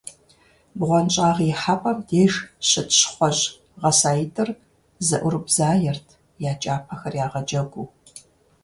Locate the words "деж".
2.09-2.33